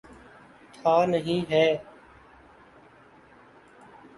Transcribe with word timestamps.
تھا، 0.73 1.05
نہیں 1.05 1.51
ہے۔ 1.51 1.65